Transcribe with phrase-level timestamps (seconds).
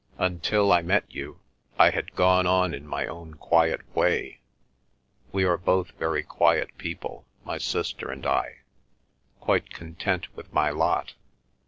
[0.17, 1.39] Until I met you
[1.77, 7.59] I had gone on in my own quiet way—we are both very quiet people, my
[7.59, 11.13] sister and I—quite content with my lot.